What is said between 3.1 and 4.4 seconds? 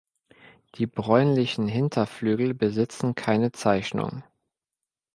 keine Zeichnung.